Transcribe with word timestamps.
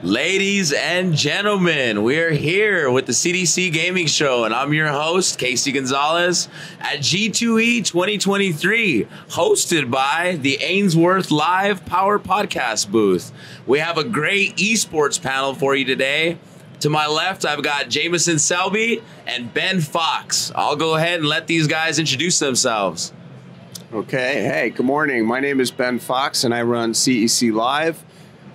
Ladies 0.00 0.72
and 0.72 1.12
gentlemen, 1.12 2.04
we're 2.04 2.30
here 2.30 2.88
with 2.88 3.06
the 3.06 3.12
CDC 3.12 3.72
Gaming 3.72 4.06
Show, 4.06 4.44
and 4.44 4.54
I'm 4.54 4.72
your 4.72 4.86
host, 4.86 5.40
Casey 5.40 5.72
Gonzalez, 5.72 6.48
at 6.78 7.00
G2E 7.00 7.84
2023, 7.84 9.08
hosted 9.30 9.90
by 9.90 10.38
the 10.40 10.62
Ainsworth 10.62 11.32
Live 11.32 11.84
Power 11.84 12.20
Podcast 12.20 12.92
booth. 12.92 13.32
We 13.66 13.80
have 13.80 13.98
a 13.98 14.04
great 14.04 14.54
esports 14.58 15.20
panel 15.20 15.52
for 15.52 15.74
you 15.74 15.84
today. 15.84 16.38
To 16.78 16.88
my 16.88 17.08
left, 17.08 17.44
I've 17.44 17.64
got 17.64 17.88
Jamison 17.88 18.38
Selby 18.38 19.02
and 19.26 19.52
Ben 19.52 19.80
Fox. 19.80 20.52
I'll 20.54 20.76
go 20.76 20.94
ahead 20.94 21.18
and 21.18 21.28
let 21.28 21.48
these 21.48 21.66
guys 21.66 21.98
introduce 21.98 22.38
themselves. 22.38 23.12
Okay, 23.92 24.44
hey, 24.44 24.70
good 24.70 24.86
morning. 24.86 25.26
My 25.26 25.40
name 25.40 25.58
is 25.58 25.72
Ben 25.72 25.98
Fox, 25.98 26.44
and 26.44 26.54
I 26.54 26.62
run 26.62 26.92
CEC 26.92 27.52
Live. 27.52 28.04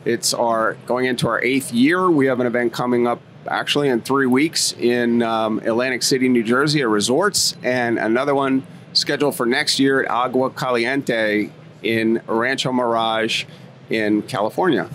It's 0.05 0.33
our 0.33 0.75
going 0.85 1.05
into 1.05 1.27
our 1.27 1.41
eighth 1.43 1.73
year. 1.73 2.09
We 2.09 2.25
have 2.27 2.39
an 2.39 2.47
event 2.47 2.73
coming 2.73 3.07
up 3.07 3.21
actually 3.47 3.89
in 3.89 4.01
three 4.01 4.25
weeks 4.25 4.73
in 4.73 5.21
um, 5.21 5.59
Atlantic 5.59 6.03
City, 6.03 6.29
New 6.29 6.43
Jersey, 6.43 6.81
at 6.81 6.87
Resorts, 6.87 7.55
and 7.63 7.97
another 7.97 8.35
one 8.35 8.65
scheduled 8.93 9.35
for 9.35 9.45
next 9.45 9.79
year 9.79 10.03
at 10.03 10.09
Agua 10.09 10.49
Caliente 10.51 11.49
in 11.81 12.21
Rancho 12.27 12.71
Mirage 12.71 13.45
in 13.89 14.21
California. 14.23 14.89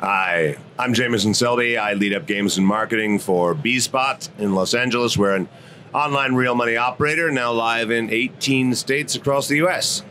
Hi, 0.00 0.56
I'm 0.78 0.94
Jamison 0.94 1.32
Selby. 1.32 1.78
I 1.78 1.92
lead 1.94 2.12
up 2.12 2.26
games 2.26 2.58
and 2.58 2.66
marketing 2.66 3.20
for 3.20 3.54
B-Spot 3.54 4.28
in 4.38 4.54
Los 4.54 4.74
Angeles. 4.74 5.16
We're 5.16 5.36
an 5.36 5.48
online 5.94 6.34
real 6.34 6.56
money 6.56 6.76
operator 6.76 7.30
now 7.30 7.52
live 7.52 7.90
in 7.90 8.10
18 8.10 8.74
states 8.74 9.14
across 9.14 9.46
the 9.46 9.56
U.S. 9.58 10.02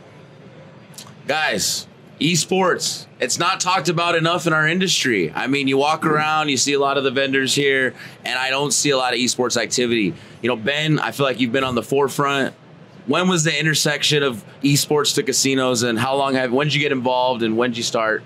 Guys, 1.26 1.86
esports 2.20 3.06
it's 3.22 3.38
not 3.38 3.60
talked 3.60 3.88
about 3.88 4.16
enough 4.16 4.48
in 4.48 4.52
our 4.52 4.66
industry. 4.66 5.32
I 5.32 5.46
mean 5.46 5.68
you 5.68 5.78
walk 5.78 6.04
around 6.04 6.48
you 6.48 6.56
see 6.56 6.72
a 6.72 6.78
lot 6.80 6.98
of 6.98 7.04
the 7.04 7.12
vendors 7.12 7.54
here 7.54 7.94
and 8.24 8.36
i 8.36 8.50
don't 8.50 8.72
see 8.72 8.90
a 8.90 8.96
lot 8.96 9.12
of 9.12 9.20
esports 9.20 9.56
activity. 9.56 10.12
You 10.42 10.48
know 10.48 10.56
ben 10.56 10.98
i 10.98 11.12
feel 11.12 11.24
like 11.24 11.38
you've 11.38 11.52
been 11.52 11.64
on 11.64 11.76
the 11.76 11.84
forefront. 11.84 12.54
When 13.06 13.28
was 13.28 13.44
the 13.44 13.58
intersection 13.58 14.22
of 14.22 14.44
esports 14.62 15.14
to 15.14 15.22
casinos 15.22 15.84
and 15.84 15.98
how 15.98 16.16
long 16.16 16.34
have 16.34 16.52
when 16.52 16.66
did 16.66 16.74
you 16.74 16.80
get 16.80 16.90
involved 16.92 17.44
and 17.44 17.56
when 17.56 17.70
did 17.70 17.76
you 17.76 17.84
start 17.84 18.24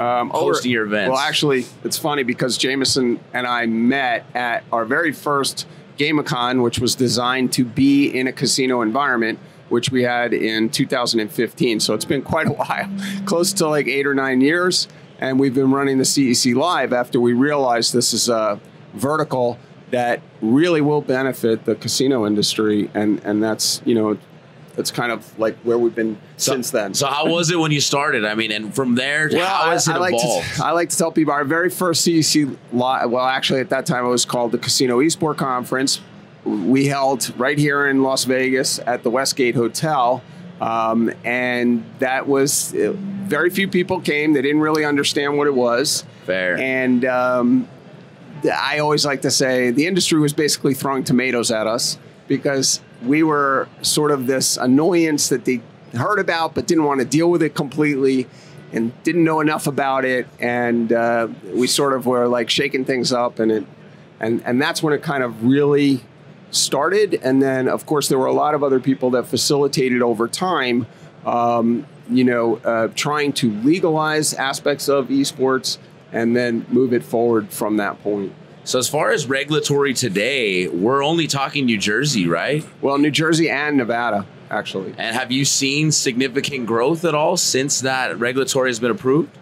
um, 0.00 0.30
hosting 0.30 0.72
your 0.72 0.84
events? 0.84 1.10
Well 1.10 1.20
actually 1.20 1.64
it's 1.84 1.96
funny 1.96 2.24
because 2.24 2.58
jamison 2.58 3.20
and 3.32 3.46
i 3.46 3.66
met 3.66 4.26
at 4.34 4.64
our 4.72 4.84
very 4.84 5.12
first 5.12 5.66
Gameacon 5.96 6.60
which 6.60 6.80
was 6.80 6.96
designed 6.96 7.52
to 7.52 7.64
be 7.64 8.08
in 8.08 8.26
a 8.26 8.32
casino 8.32 8.82
environment 8.82 9.38
which 9.68 9.90
we 9.90 10.02
had 10.02 10.32
in 10.32 10.70
2015. 10.70 11.80
So 11.80 11.94
it's 11.94 12.04
been 12.04 12.22
quite 12.22 12.46
a 12.46 12.52
while, 12.52 12.90
close 13.26 13.52
to 13.54 13.68
like 13.68 13.86
eight 13.86 14.06
or 14.06 14.14
nine 14.14 14.40
years. 14.40 14.88
And 15.18 15.38
we've 15.38 15.54
been 15.54 15.70
running 15.70 15.98
the 15.98 16.04
CEC 16.04 16.54
Live 16.54 16.92
after 16.92 17.20
we 17.20 17.32
realized 17.32 17.92
this 17.92 18.12
is 18.12 18.28
a 18.28 18.60
vertical 18.94 19.58
that 19.90 20.20
really 20.42 20.80
will 20.80 21.00
benefit 21.00 21.64
the 21.64 21.74
casino 21.76 22.26
industry. 22.26 22.90
And, 22.94 23.20
and 23.24 23.42
that's, 23.42 23.80
you 23.84 23.94
know, 23.94 24.18
that's 24.74 24.90
kind 24.90 25.12
of 25.12 25.38
like 25.38 25.56
where 25.58 25.78
we've 25.78 25.94
been 25.94 26.18
so, 26.36 26.52
since 26.52 26.70
then. 26.70 26.94
So 26.94 27.06
how 27.06 27.30
was 27.30 27.50
it 27.50 27.58
when 27.58 27.70
you 27.70 27.80
started? 27.80 28.24
I 28.24 28.34
mean, 28.34 28.50
and 28.50 28.74
from 28.74 28.96
there, 28.96 29.28
well, 29.32 29.46
how 29.46 29.70
has 29.70 29.86
it 29.86 29.92
I 29.92 29.98
like 29.98 30.14
evolved? 30.14 30.56
To, 30.56 30.64
I 30.64 30.72
like 30.72 30.88
to 30.90 30.98
tell 30.98 31.12
people 31.12 31.32
our 31.32 31.44
very 31.44 31.70
first 31.70 32.06
CEC, 32.06 32.56
live, 32.72 33.10
well, 33.10 33.24
actually 33.24 33.60
at 33.60 33.70
that 33.70 33.86
time 33.86 34.04
it 34.04 34.08
was 34.08 34.24
called 34.24 34.52
the 34.52 34.58
Casino 34.58 34.98
Esport 34.98 35.36
Conference 35.36 36.00
we 36.44 36.86
held 36.86 37.32
right 37.38 37.58
here 37.58 37.86
in 37.86 38.02
Las 38.02 38.24
Vegas 38.24 38.78
at 38.80 39.02
the 39.02 39.10
Westgate 39.10 39.54
Hotel. 39.54 40.22
Um, 40.60 41.12
and 41.24 41.84
that 41.98 42.28
was 42.28 42.74
uh, 42.74 42.92
very 42.96 43.50
few 43.50 43.68
people 43.68 44.00
came. 44.00 44.32
They 44.32 44.42
didn't 44.42 44.60
really 44.60 44.84
understand 44.84 45.36
what 45.36 45.46
it 45.46 45.54
was. 45.54 46.04
Fair. 46.24 46.56
And 46.58 47.04
um, 47.04 47.68
I 48.52 48.78
always 48.78 49.04
like 49.04 49.22
to 49.22 49.30
say 49.30 49.70
the 49.70 49.86
industry 49.86 50.20
was 50.20 50.32
basically 50.32 50.74
throwing 50.74 51.04
tomatoes 51.04 51.50
at 51.50 51.66
us 51.66 51.98
because 52.28 52.80
we 53.04 53.22
were 53.22 53.68
sort 53.82 54.10
of 54.10 54.26
this 54.26 54.56
annoyance 54.56 55.28
that 55.28 55.44
they 55.44 55.60
heard 55.92 56.18
about 56.18 56.54
but 56.54 56.66
didn't 56.66 56.84
want 56.84 57.00
to 57.00 57.06
deal 57.06 57.30
with 57.30 57.42
it 57.42 57.54
completely 57.54 58.26
and 58.72 58.92
didn't 59.04 59.24
know 59.24 59.40
enough 59.40 59.66
about 59.66 60.04
it. 60.04 60.26
And 60.40 60.92
uh, 60.92 61.28
we 61.52 61.66
sort 61.66 61.92
of 61.92 62.06
were 62.06 62.26
like 62.26 62.50
shaking 62.50 62.84
things 62.84 63.12
up, 63.12 63.38
and 63.38 63.52
it 63.52 63.64
and 64.20 64.42
and 64.44 64.60
that's 64.60 64.82
when 64.82 64.92
it 64.92 65.02
kind 65.02 65.22
of 65.22 65.44
really 65.44 66.02
started. 66.54 67.14
And 67.22 67.42
then, 67.42 67.68
of 67.68 67.86
course, 67.86 68.08
there 68.08 68.18
were 68.18 68.26
a 68.26 68.32
lot 68.32 68.54
of 68.54 68.62
other 68.62 68.80
people 68.80 69.10
that 69.10 69.26
facilitated 69.26 70.02
over 70.02 70.28
time, 70.28 70.86
um, 71.24 71.86
you 72.10 72.24
know, 72.24 72.56
uh, 72.56 72.88
trying 72.94 73.32
to 73.34 73.50
legalize 73.50 74.34
aspects 74.34 74.88
of 74.88 75.08
esports 75.08 75.78
and 76.12 76.36
then 76.36 76.64
move 76.68 76.92
it 76.92 77.02
forward 77.02 77.50
from 77.50 77.76
that 77.78 78.02
point. 78.02 78.32
So, 78.66 78.78
as 78.78 78.88
far 78.88 79.10
as 79.10 79.26
regulatory 79.26 79.92
today, 79.92 80.68
we're 80.68 81.04
only 81.04 81.26
talking 81.26 81.66
New 81.66 81.76
Jersey, 81.76 82.26
right? 82.26 82.64
Well, 82.80 82.96
New 82.96 83.10
Jersey 83.10 83.50
and 83.50 83.76
Nevada, 83.76 84.26
actually. 84.50 84.94
And 84.96 85.14
have 85.14 85.30
you 85.30 85.44
seen 85.44 85.92
significant 85.92 86.64
growth 86.64 87.04
at 87.04 87.14
all 87.14 87.36
since 87.36 87.80
that 87.82 88.18
regulatory 88.18 88.70
has 88.70 88.80
been 88.80 88.90
approved? 88.90 89.36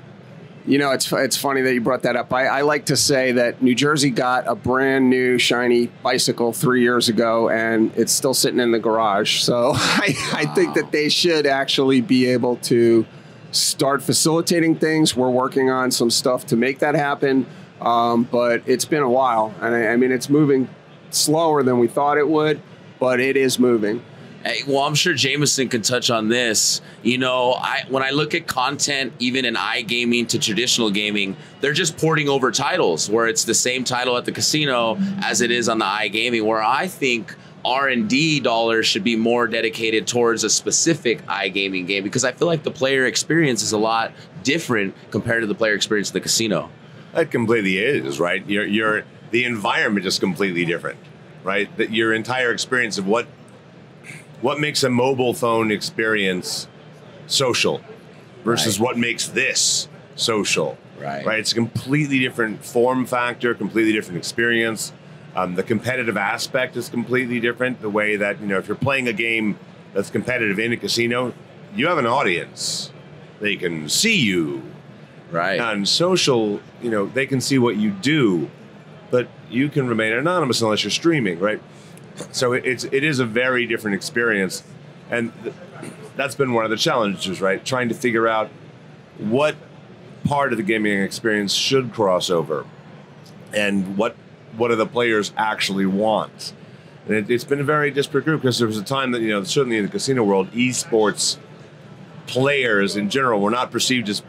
You 0.65 0.79
know, 0.79 0.93
it's 0.93 1.11
it's 1.13 1.37
funny 1.37 1.61
that 1.63 1.75
you 1.75 1.81
brought 1.81 2.03
that 2.03 2.15
up. 2.15 2.33
I, 2.33 2.47
I, 2.47 2.61
like 2.61 2.87
to 2.87 2.97
say 2.97 3.33
that 3.33 3.63
New 3.63 3.75
Jersey 3.75 4.11
got 4.11 4.47
a 4.47 4.55
brand 4.55 5.11
new 5.11 5.37
shiny 5.37 5.89
bicycle 6.05 6.53
three 6.53 6.83
years 6.83 7.09
ago, 7.09 7.49
and 7.49 7.93
it's 7.97 8.13
still 8.13 8.35
sitting 8.35 8.61
in 8.61 8.71
the 8.71 8.79
garage. 8.79 9.41
So 9.41 9.73
I, 9.75 10.15
wow. 10.17 10.31
I 10.35 10.47
think 10.55 10.75
that 10.75 10.93
they 10.93 11.09
should 11.09 11.47
actually 11.47 12.01
be 12.01 12.27
able 12.27 12.57
to 12.59 13.05
start 13.51 14.03
facilitating 14.03 14.77
things. 14.77 15.17
We're 15.17 15.31
working 15.31 15.69
on 15.69 15.91
some 15.91 16.11
stuff 16.11 16.47
to 16.47 16.57
make 16.57 16.79
that 16.79 16.95
happen, 16.95 17.47
um, 17.81 18.23
but 18.23 18.63
it's 18.67 18.85
been 18.85 19.03
a 19.03 19.11
while, 19.11 19.53
and 19.61 19.75
I, 19.75 19.89
I 19.89 19.97
mean, 19.97 20.13
it's 20.13 20.29
moving 20.29 20.69
slower 21.11 21.65
than 21.65 21.81
we 21.81 21.89
thought 21.89 22.19
it 22.19 22.29
would, 22.29 22.63
but 23.01 23.19
it 23.19 23.37
is 23.37 23.59
moving. 23.59 24.01
Well, 24.67 24.81
I'm 24.81 24.95
sure 24.95 25.15
Jamison 25.15 25.69
can 25.69 25.83
touch 25.83 26.11
on 26.11 26.29
this. 26.29 26.81
You 27.03 27.19
know, 27.19 27.53
I 27.53 27.85
when 27.89 28.03
I 28.03 28.11
look 28.11 28.35
at 28.35 28.47
content, 28.47 29.13
even 29.19 29.45
in 29.45 29.55
iGaming 29.55 30.29
to 30.29 30.39
traditional 30.39 30.91
gaming, 30.91 31.37
they're 31.61 31.73
just 31.73 31.97
porting 31.97 32.29
over 32.29 32.51
titles 32.51 33.09
where 33.09 33.29
it's 33.29 33.45
the 33.45 33.55
same 33.55 33.85
title 33.85 34.17
at 34.17 34.25
the 34.25 34.33
casino 34.33 34.97
as 35.23 35.41
it 35.41 35.51
is 35.51 35.69
on 35.69 35.79
the 35.79 35.85
iGaming. 35.85 36.45
Where 36.45 36.63
I 36.63 36.89
think 36.89 37.35
R&D 37.65 38.41
dollars 38.41 38.87
should 38.87 39.05
be 39.05 39.17
more 39.17 39.47
dedicated 39.47 40.07
towards 40.07 40.43
a 40.45 40.51
specific 40.51 41.25
iGaming 41.27 41.87
game 41.87 42.03
because 42.03 42.25
I 42.25 42.33
feel 42.33 42.49
like 42.49 42.65
the 42.65 42.73
player 42.73 43.07
experience 43.07 43.63
is 43.63 43.73
a 43.73 43.79
lot 43.79 44.13
different 44.43 44.95
compared 45.11 45.43
to 45.43 45.47
the 45.47 45.55
player 45.55 45.75
experience 45.75 46.11
at 46.11 46.15
the 46.15 46.21
casino. 46.21 46.71
It 47.15 47.31
completely 47.31 47.79
is, 47.79 48.19
right? 48.19 48.45
Your 48.49 48.65
your 48.67 49.05
the 49.31 49.45
environment 49.45 50.07
is 50.07 50.19
completely 50.19 50.65
different, 50.65 50.99
right? 51.45 51.75
That 51.77 51.93
your 51.93 52.13
entire 52.13 52.51
experience 52.51 52.99
of 52.99 53.07
what 53.07 53.27
what 54.43 54.61
makes 54.61 54.83
a 54.83 54.91
mobile 54.91 55.33
phone 55.33 55.71
experience 55.71 56.69
social 57.27 57.81
versus 58.45 58.79
right. 58.79 58.85
what 58.85 58.99
makes 58.99 59.29
this 59.29 59.89
social. 60.17 60.77
Right. 60.99 61.25
Right. 61.25 61.39
It's 61.39 61.53
a 61.53 61.55
completely 61.55 62.19
different 62.19 62.65
form 62.65 63.07
factor, 63.07 63.55
completely 63.55 63.93
different 63.93 64.19
experience. 64.19 64.93
Um, 65.35 65.55
the 65.55 65.63
competitive 65.63 66.17
aspect 66.17 66.77
is 66.77 66.89
completely 66.89 67.41
different. 67.41 67.81
The 67.81 67.89
way 67.89 68.17
that 68.17 68.41
you 68.41 68.47
know, 68.47 68.59
if 68.59 68.69
you're 68.69 68.77
playing 68.77 69.09
a 69.09 69.13
game 69.13 69.59
that's 69.95 70.11
competitive 70.11 70.59
in 70.59 70.73
a 70.73 70.77
casino, 70.77 71.33
you 71.75 71.87
have 71.87 71.99
an 71.99 72.07
audience. 72.07 72.93
They 73.41 73.57
can 73.57 73.89
see 73.89 74.17
you. 74.17 74.63
Right. 75.31 75.59
On 75.59 75.87
social, 75.87 76.61
you 76.83 76.91
know, 76.91 77.07
they 77.07 77.25
can 77.25 77.41
see 77.41 77.59
what 77.59 77.77
you 77.77 77.91
do, 77.91 78.51
but 79.11 79.29
you 79.51 79.71
can 79.71 79.89
remain 79.89 80.13
anonymous 80.13 80.61
unless 80.61 80.85
you're 80.85 80.91
streaming, 80.91 81.39
right? 81.39 81.61
So 82.31 82.53
it's 82.53 82.85
it 82.85 83.05
is 83.05 83.19
a 83.19 83.27
very 83.27 83.67
different 83.67 83.95
experience, 83.95 84.63
and 85.11 85.33
th- 85.43 85.55
that's 86.17 86.35
been 86.35 86.53
one 86.53 86.65
of 86.65 86.71
the 86.71 86.77
challenges, 86.77 87.41
right? 87.41 87.65
Trying 87.65 87.89
to 87.89 87.95
figure 87.95 88.29
out 88.29 88.51
what 89.19 89.57
part 90.25 90.53
of 90.53 90.57
the 90.57 90.63
gaming 90.63 91.01
experience 91.01 91.53
should 91.55 91.93
cross 91.93 92.31
over, 92.31 92.67
and 93.53 93.97
what 93.97 94.17
what 94.57 94.69
do 94.69 94.77
the 94.77 94.87
players 94.87 95.33
actually 95.37 95.87
want. 95.87 96.53
And 97.07 97.17
it, 97.17 97.29
has 97.31 97.45
been 97.45 97.61
a 97.61 97.65
very 97.65 97.91
disparate 97.91 98.25
group 98.25 98.43
because 98.43 98.59
there 98.59 98.69
was 98.69 98.79
a 98.79 98.85
time 98.85 99.13
that 99.13 99.23
you 99.23 99.31
know 99.31 99.43
certainly 99.45 99.79
in 99.79 99.85
the 99.85 99.91
casino 99.91 100.23
world, 100.23 100.51
esports 100.53 101.39
players 102.27 102.97
in 102.97 103.11
general 103.11 103.41
were 103.41 103.51
not 103.51 103.71
perceived 103.71 104.09
as 104.09 104.23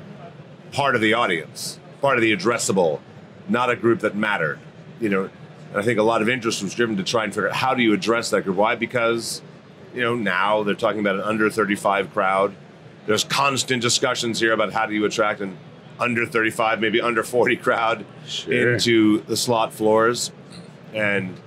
part 0.71 0.95
of 0.95 1.01
the 1.01 1.13
audience, 1.13 1.79
part 2.01 2.17
of 2.17 2.21
the 2.21 2.35
addressable, 2.35 2.99
not 3.47 3.69
a 3.69 3.75
group 3.75 3.99
that 3.99 4.15
mattered. 4.15 4.59
You 4.99 5.09
know, 5.09 5.29
and 5.73 5.81
I 5.81 5.83
think 5.83 5.97
a 5.97 6.03
lot 6.03 6.21
of 6.21 6.29
interest 6.29 6.61
was 6.61 6.75
driven 6.75 6.97
to 6.97 7.03
try 7.03 7.23
and 7.23 7.33
figure 7.33 7.49
out 7.49 7.55
how 7.55 7.73
do 7.73 7.81
you 7.81 7.93
address 7.93 8.29
that 8.29 8.43
group. 8.43 8.57
Why? 8.57 8.75
Because, 8.75 9.41
you 9.91 10.01
know, 10.01 10.15
now 10.15 10.61
they're 10.61 10.75
talking 10.75 10.99
about 10.99 11.15
an 11.15 11.21
under 11.21 11.49
35 11.49 12.13
crowd. 12.13 12.53
There's 13.07 13.23
constant 13.23 13.81
discussions 13.81 14.39
here 14.39 14.53
about 14.53 14.71
how 14.71 14.85
do 14.85 14.93
you 14.93 15.03
attract 15.05 15.41
an 15.41 15.57
under 15.99 16.27
35, 16.27 16.79
maybe 16.79 17.01
under 17.01 17.23
40 17.23 17.55
crowd 17.55 18.05
sure. 18.27 18.73
into 18.73 19.21
the 19.21 19.35
slot 19.35 19.73
floors. 19.73 20.31
And 20.93 21.39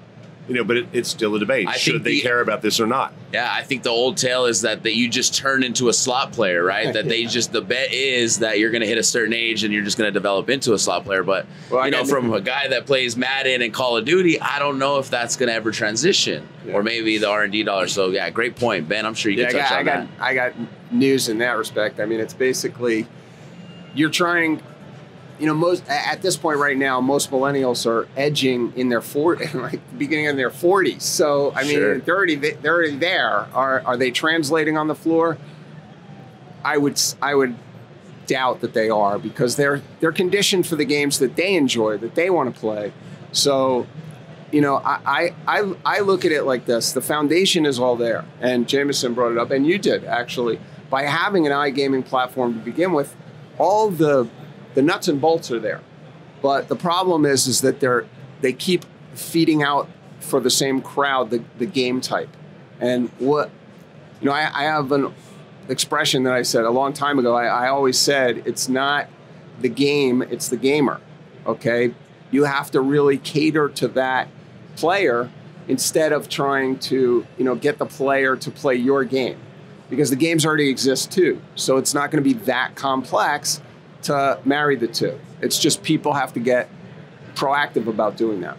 you 0.49 0.55
know, 0.55 0.65
but 0.65 0.77
it, 0.77 0.87
it's 0.93 1.09
still 1.09 1.35
a 1.35 1.39
debate. 1.39 1.67
I 1.67 1.73
Should 1.77 2.05
they 2.05 2.13
the- 2.13 2.21
care 2.21 2.41
about 2.41 2.63
this 2.63 2.79
or 2.79 2.87
not? 2.87 3.13
Yeah, 3.33 3.51
I 3.53 3.63
think 3.65 3.83
the 3.83 3.91
old 3.91 4.17
tale 4.17 4.47
is 4.47 4.63
that, 4.63 4.85
that 4.85 4.95
you 4.95 5.09
just 5.09 5.35
turn 5.35 5.63
into 5.65 5.89
a 5.89 5.93
slot 5.93 6.33
player, 6.33 6.63
right? 6.65 6.93
that 6.95 7.09
they 7.09 7.25
just 7.25 7.53
the 7.53 7.61
bet 7.61 7.93
is 7.93 8.39
that 8.39 8.59
you're 8.59 8.71
going 8.71 8.81
to 8.83 8.87
hit 8.87 8.97
a 8.99 9.03
certain 9.03 9.35
age 9.35 9.65
and 9.65 9.75
you're 9.75 9.83
just 9.83 9.99
going 9.99 10.07
to 10.09 10.13
develop 10.13 10.49
into 10.49 10.73
a 10.73 10.79
slot 10.79 11.05
player. 11.05 11.23
But 11.25 11.47
Well, 11.71 11.81
I 11.81 11.87
you 11.87 11.91
know, 11.91 12.05
from 12.05 12.33
a 12.33 12.41
guy 12.41 12.69
that 12.69 12.87
plays 12.87 13.17
Madden 13.17 13.61
and 13.63 13.75
Call 13.75 13.97
of 13.97 14.05
Duty, 14.05 14.41
I 14.41 14.59
don't 14.61 14.79
know 14.79 14.99
if 14.99 15.11
that's 15.11 15.37
going 15.37 15.49
to 15.49 15.55
ever 15.55 15.73
transition, 15.73 16.47
Yeah. 16.65 16.75
or 16.75 16.83
maybe 16.85 17.19
the 17.19 17.29
R 17.29 17.43
and 17.43 17.53
D 17.53 17.63
dollar. 17.65 17.89
So 17.89 18.11
yeah, 18.11 18.31
great 18.31 18.55
point, 18.57 18.89
Ben. 18.89 19.05
I'm 19.05 19.15
sure 19.15 19.33
you 19.33 19.41
yeah, 19.43 19.49
I 19.49 19.53
touch 19.53 19.61
got, 19.69 19.73
I 19.73 19.79
on 19.81 19.85
got, 19.85 19.95
that. 20.19 20.23
I 20.25 20.35
got 20.35 20.53
news 20.93 21.29
in 21.29 21.39
that 21.39 21.59
respect. 21.59 21.99
I 22.01 22.07
mean, 22.07 22.21
it's 22.21 22.35
basically 22.35 23.07
you're 23.95 24.11
trying. 24.11 24.63
You 25.39 25.47
know, 25.47 25.55
most 25.55 25.87
at 25.89 26.23
this 26.23 26.37
point 26.37 26.59
right 26.59 26.77
now, 26.77 27.01
most 27.01 27.31
millennials 27.31 27.85
are 27.87 28.09
edging 28.17 28.73
in 28.75 28.89
their 28.89 29.03
40, 29.03 29.47
like 29.59 29.99
beginning 29.99 30.29
of 30.29 30.37
their 30.37 30.51
40s. 30.51 31.03
So 31.03 31.53
I 31.55 31.63
mean, 31.65 31.73
Sure. 31.75 31.99
they're 31.99 32.17
already 32.17 32.37
they're 32.37 32.75
already 32.75 32.97
there. 32.97 33.47
Are 33.53 33.83
are 33.85 33.97
they 33.97 34.11
translating 34.11 34.77
on 34.79 34.89
the 34.89 34.95
floor? 34.95 35.37
I 36.65 36.79
would 36.79 37.01
I 37.23 37.35
would 37.35 37.55
doubt 38.27 38.61
that 38.61 38.73
they 38.75 38.89
are 38.91 39.19
because 39.19 39.57
they're 39.57 39.83
they're 40.01 40.11
conditioned 40.13 40.67
for 40.67 40.77
the 40.77 40.85
games 40.85 41.19
that 41.19 41.37
they 41.37 41.55
enjoy, 41.55 41.97
that 41.99 42.15
they 42.15 42.31
want 42.31 42.53
to 42.55 42.59
play. 42.61 42.93
So, 43.33 43.87
you 44.51 44.61
know, 44.61 44.77
I, 44.77 45.33
I 45.47 45.59
I 45.61 45.75
I 45.85 46.01
look 46.01 46.25
at 46.25 46.33
it 46.33 46.45
like 46.45 46.65
this: 46.67 46.93
the 46.93 47.03
foundation 47.03 47.67
is 47.67 47.79
all 47.79 47.95
there, 47.97 48.25
and 48.41 48.67
Jamison 48.67 49.15
brought 49.15 49.33
it 49.33 49.39
up, 49.39 49.51
and 49.51 49.67
you 49.67 49.79
did 49.79 50.05
actually 50.05 50.59
by 50.89 51.03
having 51.03 51.47
an 51.47 51.53
iGaming 51.53 52.05
platform 52.07 52.55
to 52.55 52.61
begin 52.61 52.93
with. 52.93 53.15
All 53.59 53.91
the 53.91 54.29
the 54.77 54.83
nuts 54.83 55.09
and 55.09 55.21
bolts 55.21 55.51
are 55.51 55.59
there, 55.59 55.81
but 56.43 56.69
the 56.69 56.77
problem 56.77 57.25
is 57.25 57.49
is 57.49 57.63
that 57.63 57.81
they're 57.81 58.07
they 58.43 58.53
keep 58.53 58.85
feeding 59.15 59.63
out 59.63 59.89
for 60.21 60.39
the 60.39 60.51
same 60.51 60.83
crowd 60.83 61.31
the, 61.31 61.43
the 61.59 61.67
game 61.67 62.01
type, 62.01 62.29
and 62.79 63.09
what 63.19 63.51
you 64.21 64.27
know 64.27 64.33
I, 64.33 64.51
I 64.55 64.65
have 64.65 64.93
an 64.93 65.13
expression 65.69 66.25
that 66.25 66.35
I 66.35 66.43
said 66.43 66.65
a 66.65 66.71
long 66.71 66.93
time 66.93 67.19
ago. 67.19 67.35
I, 67.35 67.47
I 67.47 67.69
always 67.69 67.99
said 67.99 68.43
it's 68.47 68.69
not 68.69 69.09
the 69.61 69.69
game, 69.69 70.23
it's 70.23 70.49
the 70.49 70.57
gamer. 70.57 71.01
Okay. 71.47 71.95
You 72.31 72.45
have 72.45 72.71
to 72.73 72.81
really 72.81 73.19
cater 73.19 73.69
to 73.71 73.89
that 73.89 74.29
player 74.77 75.31
instead 75.69 76.13
of 76.13 76.29
trying 76.29 76.79
to, 76.79 77.27
you 77.39 77.45
know, 77.45 77.55
get 77.55 77.79
the 77.79 77.87
player 77.87 78.37
to 78.37 78.51
play 78.51 78.75
your 78.75 79.05
game. 79.05 79.39
Because 79.89 80.11
the 80.11 80.17
games 80.17 80.45
already 80.45 80.69
exist 80.69 81.13
too. 81.13 81.41
So 81.55 81.77
it's 81.77 81.95
not 81.95 82.11
going 82.11 82.23
to 82.23 82.29
be 82.29 82.39
that 82.45 82.75
complex 82.75 83.61
to 84.03 84.39
marry 84.45 84.77
the 84.77 84.89
two. 84.89 85.19
It's 85.41 85.59
just 85.59 85.83
people 85.83 86.13
have 86.15 86.33
to 86.35 86.41
get 86.41 86.69
proactive 87.35 87.87
about 87.87 88.17
doing 88.17 88.41
that. 88.41 88.57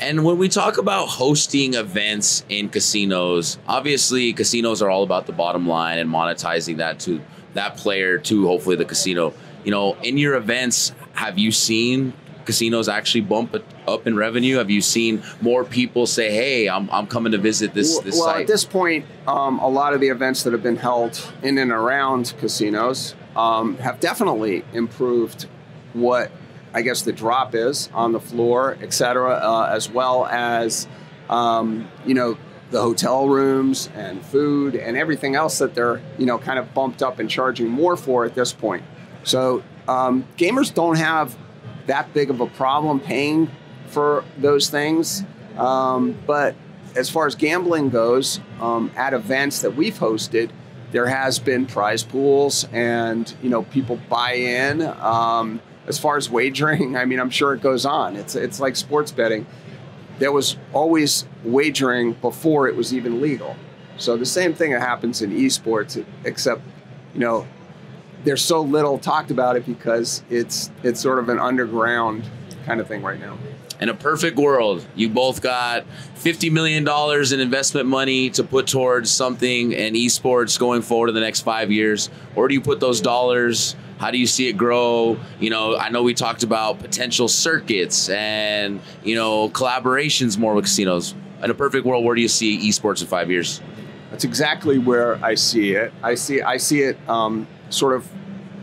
And 0.00 0.24
when 0.24 0.38
we 0.38 0.48
talk 0.48 0.76
about 0.76 1.06
hosting 1.06 1.74
events 1.74 2.44
in 2.48 2.68
casinos, 2.68 3.58
obviously 3.66 4.32
casinos 4.32 4.82
are 4.82 4.90
all 4.90 5.02
about 5.02 5.26
the 5.26 5.32
bottom 5.32 5.66
line 5.68 5.98
and 5.98 6.10
monetizing 6.10 6.78
that 6.78 6.98
to 7.00 7.20
that 7.54 7.76
player 7.76 8.18
to 8.18 8.46
hopefully 8.46 8.76
the 8.76 8.84
casino. 8.84 9.32
You 9.64 9.70
know, 9.70 9.94
in 10.02 10.18
your 10.18 10.34
events, 10.34 10.92
have 11.14 11.38
you 11.38 11.52
seen 11.52 12.12
casinos 12.44 12.88
actually 12.88 13.22
bump 13.22 13.56
up 13.86 14.06
in 14.06 14.16
revenue? 14.16 14.56
Have 14.56 14.68
you 14.68 14.82
seen 14.82 15.22
more 15.40 15.64
people 15.64 16.06
say, 16.06 16.30
"Hey, 16.32 16.68
I'm, 16.68 16.90
I'm 16.90 17.06
coming 17.06 17.32
to 17.32 17.38
visit 17.38 17.72
this 17.72 17.98
this 18.00 18.16
well, 18.16 18.26
site"? 18.26 18.42
at 18.42 18.46
this 18.46 18.64
point, 18.64 19.06
um, 19.26 19.58
a 19.60 19.68
lot 19.68 19.94
of 19.94 20.00
the 20.00 20.08
events 20.08 20.42
that 20.42 20.52
have 20.52 20.62
been 20.62 20.76
held 20.76 21.32
in 21.42 21.56
and 21.56 21.70
around 21.70 22.34
casinos 22.38 23.14
um, 23.36 23.76
have 23.78 24.00
definitely 24.00 24.64
improved 24.72 25.46
what 25.92 26.30
I 26.72 26.82
guess 26.82 27.02
the 27.02 27.12
drop 27.12 27.54
is 27.54 27.88
on 27.94 28.12
the 28.12 28.20
floor, 28.20 28.76
et 28.82 28.92
cetera, 28.92 29.34
uh, 29.34 29.70
as 29.70 29.88
well 29.88 30.26
as 30.26 30.88
um, 31.30 31.88
you 32.04 32.14
know 32.14 32.36
the 32.70 32.80
hotel 32.80 33.28
rooms 33.28 33.88
and 33.94 34.24
food 34.24 34.74
and 34.74 34.96
everything 34.96 35.36
else 35.36 35.58
that 35.58 35.74
they're 35.74 36.00
you 36.18 36.26
know 36.26 36.38
kind 36.38 36.58
of 36.58 36.74
bumped 36.74 37.02
up 37.02 37.18
and 37.20 37.30
charging 37.30 37.68
more 37.68 37.96
for 37.96 38.24
at 38.24 38.34
this 38.34 38.52
point. 38.52 38.82
So 39.22 39.62
um, 39.86 40.26
gamers 40.36 40.74
don't 40.74 40.96
have 40.96 41.36
that 41.86 42.12
big 42.12 42.30
of 42.30 42.40
a 42.40 42.46
problem 42.46 42.98
paying 42.98 43.50
for 43.86 44.24
those 44.38 44.68
things, 44.68 45.22
um, 45.56 46.18
but 46.26 46.56
as 46.96 47.10
far 47.10 47.26
as 47.26 47.34
gambling 47.34 47.90
goes, 47.90 48.40
um, 48.60 48.90
at 48.96 49.14
events 49.14 49.62
that 49.62 49.74
we've 49.76 49.98
hosted, 49.98 50.50
there 50.94 51.08
has 51.08 51.40
been 51.40 51.66
prize 51.66 52.04
pools, 52.04 52.68
and 52.72 53.34
you 53.42 53.50
know 53.50 53.64
people 53.64 53.98
buy 54.08 54.34
in. 54.34 54.80
Um, 54.80 55.60
as 55.88 55.98
far 55.98 56.16
as 56.16 56.30
wagering, 56.30 56.96
I 57.02 57.04
mean, 57.04 57.18
I'm 57.18 57.30
sure 57.30 57.52
it 57.52 57.60
goes 57.60 57.84
on. 57.84 58.14
It's 58.14 58.36
it's 58.36 58.60
like 58.60 58.76
sports 58.76 59.10
betting. 59.10 59.44
There 60.20 60.30
was 60.30 60.56
always 60.72 61.26
wagering 61.42 62.12
before 62.12 62.68
it 62.68 62.76
was 62.76 62.94
even 62.94 63.20
legal. 63.20 63.56
So 63.96 64.16
the 64.16 64.24
same 64.24 64.54
thing 64.54 64.70
that 64.70 64.80
happens 64.80 65.20
in 65.20 65.32
esports, 65.32 66.02
except 66.24 66.62
you 67.12 67.20
know 67.20 67.44
there's 68.22 68.42
so 68.42 68.62
little 68.62 68.96
talked 68.96 69.32
about 69.32 69.56
it 69.56 69.66
because 69.66 70.22
it's 70.30 70.70
it's 70.84 71.00
sort 71.00 71.18
of 71.18 71.28
an 71.28 71.40
underground 71.40 72.22
kind 72.66 72.80
of 72.80 72.86
thing 72.86 73.02
right 73.02 73.18
now. 73.18 73.36
In 73.80 73.88
a 73.88 73.94
perfect 73.94 74.36
world, 74.36 74.86
you 74.94 75.08
both 75.08 75.42
got 75.42 75.84
$50 76.16 76.50
million 76.52 76.86
in 77.32 77.40
investment 77.40 77.86
money 77.86 78.30
to 78.30 78.44
put 78.44 78.66
towards 78.66 79.10
something 79.10 79.72
in 79.72 79.94
esports 79.94 80.58
going 80.58 80.82
forward 80.82 81.08
in 81.08 81.14
the 81.14 81.20
next 81.20 81.40
five 81.40 81.70
years. 81.70 82.06
Where 82.34 82.48
do 82.48 82.54
you 82.54 82.60
put 82.60 82.80
those 82.80 83.00
dollars? 83.00 83.76
How 83.98 84.10
do 84.10 84.18
you 84.18 84.26
see 84.26 84.48
it 84.48 84.56
grow? 84.56 85.18
You 85.40 85.50
know, 85.50 85.76
I 85.76 85.88
know 85.90 86.02
we 86.02 86.14
talked 86.14 86.42
about 86.42 86.78
potential 86.78 87.28
circuits 87.28 88.08
and, 88.08 88.80
you 89.02 89.14
know, 89.14 89.48
collaborations 89.50 90.38
more 90.38 90.54
with 90.54 90.64
casinos. 90.64 91.14
In 91.42 91.50
a 91.50 91.54
perfect 91.54 91.84
world, 91.84 92.04
where 92.04 92.14
do 92.14 92.22
you 92.22 92.28
see 92.28 92.68
esports 92.68 93.02
in 93.02 93.06
five 93.06 93.30
years? 93.30 93.60
That's 94.10 94.24
exactly 94.24 94.78
where 94.78 95.22
I 95.24 95.34
see 95.34 95.72
it. 95.72 95.92
I 96.02 96.14
see 96.14 96.40
I 96.40 96.56
see 96.56 96.82
it 96.82 96.96
um, 97.08 97.46
sort 97.68 97.94
of 97.94 98.08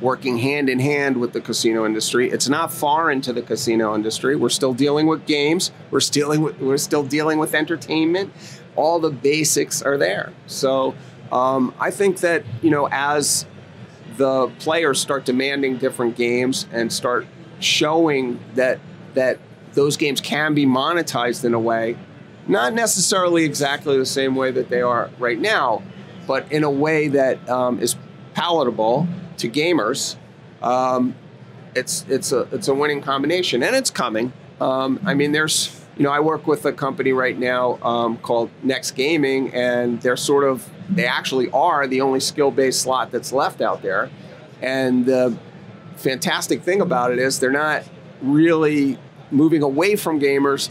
working 0.01 0.37
hand 0.39 0.69
in 0.69 0.79
hand 0.79 1.17
with 1.17 1.33
the 1.33 1.41
casino 1.41 1.85
industry. 1.85 2.29
It's 2.29 2.49
not 2.49 2.73
far 2.73 3.11
into 3.11 3.31
the 3.31 3.41
casino 3.41 3.95
industry. 3.95 4.35
We're 4.35 4.49
still 4.49 4.73
dealing 4.73 5.07
with 5.07 5.25
games. 5.25 5.71
We're 5.91 5.99
still 5.99 6.39
with, 6.41 6.59
we're 6.59 6.77
still 6.77 7.03
dealing 7.03 7.39
with 7.39 7.53
entertainment. 7.53 8.33
All 8.75 8.99
the 8.99 9.11
basics 9.11 9.81
are 9.81 9.97
there. 9.97 10.33
So 10.47 10.95
um, 11.31 11.73
I 11.79 11.91
think 11.91 12.19
that 12.19 12.43
you 12.61 12.71
know 12.71 12.87
as 12.91 13.45
the 14.17 14.47
players 14.59 14.99
start 14.99 15.25
demanding 15.25 15.77
different 15.77 16.15
games 16.15 16.67
and 16.71 16.91
start 16.91 17.27
showing 17.59 18.39
that 18.55 18.79
that 19.13 19.39
those 19.73 19.95
games 19.95 20.19
can 20.19 20.53
be 20.53 20.65
monetized 20.65 21.45
in 21.45 21.53
a 21.53 21.59
way 21.59 21.95
not 22.47 22.73
necessarily 22.73 23.45
exactly 23.45 23.97
the 23.97 24.05
same 24.05 24.35
way 24.35 24.51
that 24.51 24.69
they 24.69 24.81
are 24.81 25.09
right 25.19 25.39
now, 25.39 25.81
but 26.27 26.51
in 26.51 26.63
a 26.63 26.71
way 26.71 27.07
that 27.07 27.47
um, 27.49 27.79
is 27.79 27.95
palatable 28.33 29.07
to 29.37 29.49
gamers. 29.49 30.15
Um, 30.61 31.15
it's 31.75 32.05
it's 32.09 32.31
a 32.31 32.41
it's 32.51 32.67
a 32.67 32.73
winning 32.73 33.01
combination, 33.01 33.63
and 33.63 33.75
it's 33.75 33.89
coming. 33.89 34.33
Um, 34.59 34.99
I 35.05 35.13
mean, 35.13 35.31
there's 35.31 35.79
you 35.97 36.03
know 36.03 36.11
I 36.11 36.19
work 36.19 36.47
with 36.47 36.65
a 36.65 36.73
company 36.73 37.13
right 37.13 37.37
now 37.37 37.79
um, 37.81 38.17
called 38.17 38.49
Next 38.63 38.91
Gaming, 38.91 39.53
and 39.53 40.01
they're 40.01 40.17
sort 40.17 40.43
of 40.43 40.69
they 40.89 41.05
actually 41.05 41.49
are 41.51 41.87
the 41.87 42.01
only 42.01 42.19
skill 42.19 42.51
based 42.51 42.81
slot 42.81 43.11
that's 43.11 43.31
left 43.31 43.61
out 43.61 43.81
there, 43.81 44.09
and 44.61 45.05
the 45.05 45.37
fantastic 45.95 46.61
thing 46.63 46.81
about 46.81 47.11
it 47.11 47.19
is 47.19 47.39
they're 47.39 47.51
not 47.51 47.83
really 48.21 48.97
moving 49.29 49.61
away 49.61 49.95
from 49.95 50.19
gamers 50.19 50.69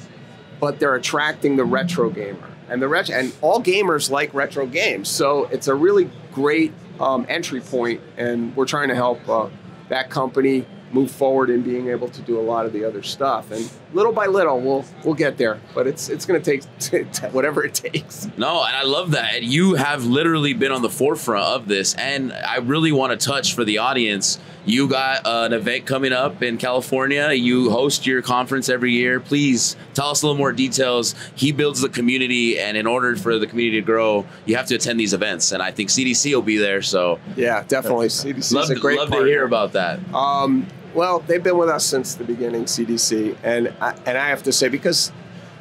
but 0.61 0.79
they're 0.79 0.95
attracting 0.95 1.57
the 1.57 1.65
retro 1.65 2.11
gamer 2.11 2.51
and 2.69 2.81
the 2.83 2.89
retro 2.89 3.15
and 3.15 3.33
all 3.41 3.63
gamers 3.63 4.11
like 4.11 4.33
retro 4.35 4.67
games 4.67 5.09
so 5.09 5.45
it's 5.47 5.69
a 5.69 5.75
really 5.75 6.11
great 6.33 6.73
um, 7.01 7.27
entry 7.29 7.61
point 7.61 8.01
and 8.17 8.55
we're 8.55 8.67
trying 8.67 8.89
to 8.89 8.95
help 8.95 9.27
uh, 9.29 9.49
that 9.89 10.11
company 10.11 10.67
move 10.93 11.11
forward 11.11 11.51
in 11.51 11.63
being 11.63 11.89
able 11.89 12.09
to 12.09 12.21
do 12.23 12.39
a 12.39 12.43
lot 12.43 12.67
of 12.67 12.73
the 12.73 12.85
other 12.85 13.03
stuff. 13.03 13.51
And 13.51 13.71
little 13.93 14.13
by 14.13 14.27
little 14.27 14.61
we'll 14.61 14.85
we'll 15.05 15.15
get 15.15 15.37
there 15.37 15.61
but 15.75 15.87
it's 15.87 16.09
it's 16.09 16.25
going 16.25 16.41
to 16.41 16.59
take 16.79 17.05
whatever 17.33 17.65
it 17.65 17.75
takes 17.75 18.31
No, 18.37 18.65
and 18.65 18.75
I 18.75 18.85
love 18.85 19.11
that. 19.13 19.43
You 19.43 19.75
have 19.75 20.05
literally 20.05 20.55
been 20.55 20.73
on 20.73 20.83
the 20.83 20.91
forefront 20.91 21.45
of 21.47 21.69
this. 21.69 21.95
And 21.95 22.33
I 22.33 22.57
really 22.59 22.93
want 22.93 23.19
to 23.19 23.27
touch 23.27 23.55
for 23.55 23.65
the 23.65 23.79
audience. 23.79 24.39
You 24.65 24.89
got 24.89 25.27
uh, 25.27 25.45
an 25.47 25.53
event 25.53 25.87
coming 25.87 26.13
up 26.13 26.43
in 26.43 26.57
California. 26.59 27.33
You 27.33 27.71
host 27.71 28.07
your 28.07 28.23
conference 28.23 28.69
every 28.69 28.93
year. 28.93 29.21
Please 29.21 29.77
tell 29.95 30.09
us 30.09 30.23
a 30.23 30.27
little 30.27 30.39
more 30.39 30.53
details. 30.53 31.15
He 31.35 31.53
builds 31.53 31.81
the 31.81 31.89
community, 31.89 32.59
and 32.59 32.77
in 32.77 32.87
order 32.87 33.17
for 33.17 33.39
the 33.39 33.47
community 33.47 33.81
to 33.81 33.87
grow, 33.87 34.27
you 34.47 34.57
have 34.57 34.67
to 34.67 34.75
attend 34.75 35.01
these 35.01 35.13
events. 35.13 35.53
And 35.53 35.63
I 35.63 35.71
think 35.71 35.89
CDC 35.89 36.35
will 36.35 36.43
be 36.43 36.57
there. 36.57 36.83
So 36.83 37.19
yeah 37.37 37.65
definitely 37.69 38.09
cdc 38.09 38.39
is 38.39 38.53
love, 38.53 38.71
a 38.71 38.75
great 38.75 38.99
love 38.99 39.11
to 39.11 39.25
hear 39.25 39.45
about 39.45 39.73
that. 39.73 39.99
Um, 40.15 40.67
well, 40.95 41.21
they've 41.21 41.43
been 41.43 41.57
with 41.57 41.69
us 41.69 41.85
since 41.87 42.15
the 42.15 42.25
beginning, 42.25 42.65
CDC, 42.65 43.37
and 43.43 43.73
I, 43.81 43.95
and 44.07 44.19
I 44.19 44.29
have 44.29 44.43
to 44.45 44.53
say 44.53 44.69
because 44.69 45.13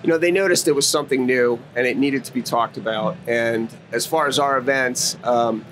you 0.04 0.10
know 0.10 0.18
they 0.18 0.32
noticed 0.32 0.68
it 0.68 0.74
was 0.74 0.88
something 0.88 1.26
new 1.26 1.60
and 1.76 1.86
it 1.86 1.98
needed 1.98 2.24
to 2.26 2.34
be 2.34 2.42
talked 2.42 2.78
about. 2.78 3.18
And 3.28 3.70
as 3.92 4.06
far 4.06 4.28
as 4.28 4.40
our 4.40 4.58
events, 4.58 5.18
um, 5.24 5.66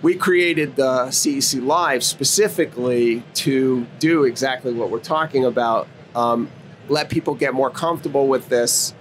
we 0.00 0.14
created 0.14 0.76
the 0.76 1.06
CEC 1.06 1.64
Live 1.64 2.02
specifically 2.02 3.22
to 3.34 3.86
do 3.98 4.24
exactly 4.24 4.72
what 4.72 4.90
we're 4.90 5.00
talking 5.00 5.44
about. 5.44 5.88
Um, 6.14 6.50
let 6.88 7.08
people 7.08 7.34
get 7.34 7.54
more 7.54 7.70
comfortable 7.70 8.26
with 8.26 8.48
this 8.48 8.94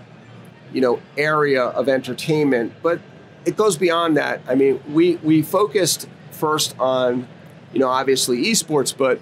you 0.74 0.82
know 0.82 1.02
area 1.18 1.64
of 1.64 1.88
entertainment, 1.88 2.74
but 2.82 3.00
it 3.46 3.56
goes 3.58 3.78
beyond 3.78 4.18
that. 4.18 4.42
I 4.48 4.56
mean, 4.56 4.82
we 4.90 5.16
we 5.18 5.42
focused 5.42 6.08
first 6.32 6.76
on 6.80 7.28
you 7.74 7.80
know 7.80 7.88
obviously 7.88 8.46
esports, 8.46 8.96
but 8.96 9.20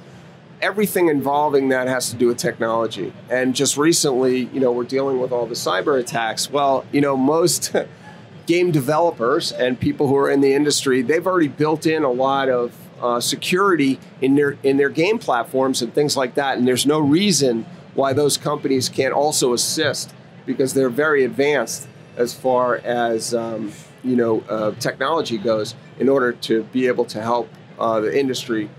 everything 0.62 1.08
involving 1.08 1.70
that 1.70 1.88
has 1.88 2.10
to 2.10 2.16
do 2.16 2.28
with 2.28 2.38
technology. 2.38 3.14
And 3.30 3.56
just 3.56 3.78
recently, 3.78 4.46
you 4.54 4.60
know, 4.60 4.72
we're 4.72 4.84
dealing 4.84 5.20
with 5.20 5.32
all 5.32 5.46
the 5.46 5.56
cyber 5.56 6.00
attacks. 6.00 6.50
Well, 6.50 6.86
you 6.92 7.02
know, 7.02 7.16
most 7.16 7.76
game 8.46 8.72
developers 8.72 9.52
and 9.52 9.80
people 9.80 10.08
who 10.08 10.16
are 10.18 10.30
in 10.30 10.42
the 10.42 10.54
industry, 10.54 11.02
they've 11.02 11.26
already 11.26 11.48
built 11.48 11.86
in 11.86 12.04
a 12.04 12.12
lot 12.12 12.50
of 12.50 12.76
uh, 13.02 13.20
security 13.20 14.00
in 14.22 14.36
their 14.36 14.58
in 14.64 14.78
their 14.78 14.90
game 14.90 15.20
platforms 15.20 15.82
and 15.82 15.94
things 15.94 16.18
like 16.18 16.36
that. 16.36 16.58
And 16.58 16.68
there's 16.68 16.86
no 16.86 17.00
reason 17.00 17.66
why 17.94 18.14
those 18.14 18.38
companies 18.38 18.90
can't 18.90 19.14
also 19.14 19.54
assist 19.54 20.14
because 20.46 20.74
they're 20.74 20.90
very 20.90 21.24
advanced 21.24 21.88
as 22.18 22.34
far 22.34 22.78
as 22.78 23.34
um, 23.34 23.72
you 24.04 24.16
know 24.16 24.42
uh, 24.50 24.72
technology 24.80 25.38
goes 25.38 25.76
in 25.98 26.10
order 26.10 26.34
to 26.34 26.64
be 26.66 26.88
able 26.88 27.06
to 27.06 27.22
help 27.22 27.50
uh, 27.78 28.00
the 28.02 28.20
industry 28.20 28.70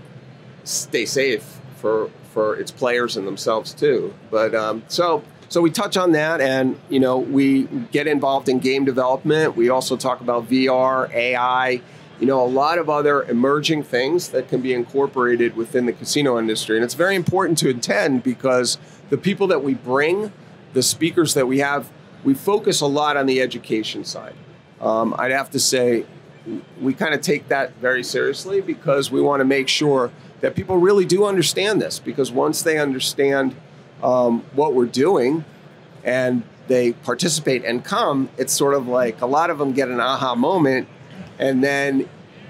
stay 0.63 1.05
safe 1.05 1.60
for 1.81 2.09
for 2.33 2.55
its 2.55 2.71
players 2.71 3.17
and 3.17 3.27
themselves 3.27 3.73
too. 3.73 4.13
But 4.29 4.55
um, 4.55 4.83
so 4.87 5.23
so 5.49 5.59
we 5.59 5.71
touch 5.71 5.97
on 5.97 6.13
that, 6.13 6.39
and 6.39 6.79
you 6.89 6.99
know 6.99 7.17
we 7.17 7.63
get 7.91 8.07
involved 8.07 8.47
in 8.47 8.59
game 8.59 8.85
development. 8.85 9.57
We 9.57 9.69
also 9.69 9.97
talk 9.97 10.21
about 10.21 10.47
VR, 10.49 11.11
AI, 11.13 11.81
you 12.21 12.27
know, 12.27 12.41
a 12.41 12.47
lot 12.47 12.77
of 12.77 12.89
other 12.89 13.23
emerging 13.23 13.83
things 13.83 14.29
that 14.29 14.47
can 14.47 14.61
be 14.61 14.73
incorporated 14.73 15.55
within 15.57 15.87
the 15.87 15.93
casino 15.93 16.37
industry, 16.37 16.77
and 16.77 16.85
it's 16.85 16.93
very 16.93 17.15
important 17.15 17.57
to 17.57 17.69
attend 17.69 18.23
because 18.23 18.77
the 19.09 19.17
people 19.17 19.47
that 19.47 19.63
we 19.63 19.73
bring, 19.73 20.31
the 20.73 20.83
speakers 20.83 21.33
that 21.33 21.47
we 21.47 21.59
have, 21.59 21.89
we 22.23 22.33
focus 22.33 22.79
a 22.79 22.85
lot 22.85 23.17
on 23.17 23.25
the 23.25 23.41
education 23.41 24.05
side. 24.05 24.35
Um, 24.79 25.15
I'd 25.17 25.31
have 25.31 25.49
to 25.51 25.59
say 25.59 26.05
we 26.79 26.93
kind 26.93 27.13
of 27.13 27.21
take 27.21 27.47
that 27.49 27.73
very 27.75 28.03
seriously 28.03 28.61
because 28.61 29.11
we 29.11 29.21
want 29.21 29.41
to 29.41 29.45
make 29.45 29.67
sure 29.67 30.11
that 30.41 30.55
people 30.55 30.77
really 30.77 31.05
do 31.05 31.25
understand 31.25 31.81
this 31.81 31.99
because 31.99 32.31
once 32.31 32.61
they 32.63 32.77
understand 32.77 33.55
um, 34.03 34.43
what 34.53 34.73
we're 34.73 34.85
doing 34.85 35.45
and 36.03 36.43
they 36.67 36.93
participate 36.93 37.63
and 37.63 37.83
come, 37.83 38.29
it's 38.37 38.53
sort 38.53 38.73
of 38.73 38.87
like 38.87 39.21
a 39.21 39.25
lot 39.25 39.49
of 39.49 39.57
them 39.57 39.73
get 39.73 39.89
an 39.89 39.99
aha 39.99 40.35
moment, 40.35 40.87
and 41.39 41.63
then 41.63 42.09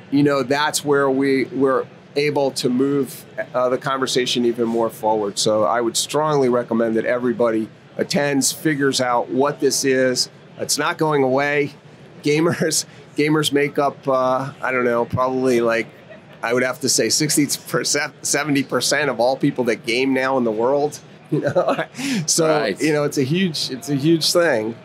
you 0.10 0.24
know 0.24 0.44
that's 0.44 0.86
where 0.86 1.10
we 1.10 1.46
we're 1.46 1.86
able 2.16 2.52
to 2.52 2.70
move 2.70 3.26
uh, 3.54 3.70
the 3.70 3.78
conversation 3.78 4.46
even 4.46 4.68
more 4.68 4.90
forward. 4.90 5.40
So 5.40 5.64
I 5.64 5.82
would 5.82 5.98
strongly 5.98 6.50
recommend 6.50 6.98
that 6.98 7.06
everybody 7.06 7.70
attends, 7.98 8.52
figures 8.52 9.00
out 9.02 9.30
what 9.30 9.60
this 9.60 9.84
is. 9.86 10.30
It's 10.58 10.78
not 10.78 10.98
going 10.98 11.24
away. 11.24 11.74
Gamers 12.24 12.86
gamers 13.16 13.52
make 13.52 13.80
up 13.80 14.08
uh, 14.08 14.54
I 14.62 14.72
don't 14.72 14.86
know 14.86 15.06
probably 15.06 15.62
like 15.62 15.88
I 16.44 16.54
would 16.54 16.64
have 16.64 16.80
to 16.82 16.90
say 16.90 17.10
60 17.10 17.48
percent, 17.68 18.14
70 18.26 18.64
percent 18.64 19.10
of 19.10 19.20
all 19.20 19.36
people 19.38 19.64
that 19.66 19.86
game 19.86 20.14
now 20.14 20.38
in 20.38 20.44
the 20.44 20.52
world. 20.52 21.00
You 21.32 21.40
know, 21.40 21.86
so 22.28 22.46
Right. 22.46 22.82
you 22.82 22.92
know 22.92 23.06
it's 23.06 23.18
a 23.18 23.24
huge, 23.24 23.70
it's 23.72 23.88
a 23.88 23.96
huge 23.96 24.34
thing. 24.34 24.76